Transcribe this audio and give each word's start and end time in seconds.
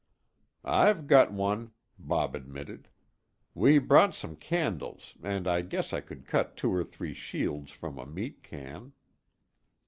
"I've 0.65 1.05
got 1.05 1.31
one," 1.31 1.73
Bob 1.99 2.33
admitted. 2.33 2.87
"We 3.53 3.77
brought 3.77 4.15
some 4.15 4.35
candles, 4.35 5.13
and 5.21 5.47
I 5.47 5.61
guess 5.61 5.93
I 5.93 6.01
could 6.01 6.25
cut 6.25 6.57
two 6.57 6.73
or 6.73 6.83
three 6.83 7.13
shields 7.13 7.71
from 7.71 7.99
a 7.99 8.07
meat 8.07 8.41
can." 8.41 8.93